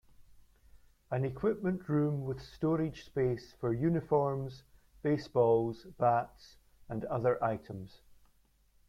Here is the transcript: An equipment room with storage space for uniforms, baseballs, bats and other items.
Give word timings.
An 1.11 1.23
equipment 1.23 1.87
room 1.87 2.25
with 2.25 2.41
storage 2.41 3.05
space 3.05 3.53
for 3.59 3.71
uniforms, 3.71 4.63
baseballs, 5.03 5.85
bats 5.99 6.57
and 6.89 7.05
other 7.05 7.37
items. 7.43 8.01